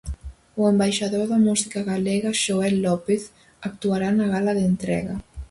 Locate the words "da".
1.31-1.39